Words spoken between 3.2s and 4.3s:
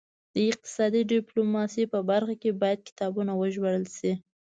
وژباړل شي